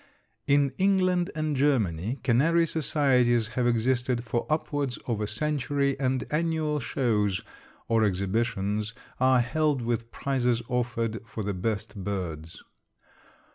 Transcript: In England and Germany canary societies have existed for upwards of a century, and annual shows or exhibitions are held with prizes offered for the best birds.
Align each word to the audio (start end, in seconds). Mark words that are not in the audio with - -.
In 0.47 0.71
England 0.79 1.29
and 1.35 1.55
Germany 1.55 2.17
canary 2.23 2.65
societies 2.65 3.49
have 3.49 3.67
existed 3.67 4.23
for 4.23 4.47
upwards 4.49 4.97
of 5.05 5.21
a 5.21 5.27
century, 5.27 5.95
and 5.99 6.23
annual 6.31 6.79
shows 6.79 7.41
or 7.87 8.03
exhibitions 8.03 8.95
are 9.19 9.41
held 9.41 9.83
with 9.83 10.09
prizes 10.09 10.63
offered 10.67 11.21
for 11.27 11.43
the 11.43 11.53
best 11.53 12.03
birds. 12.03 12.63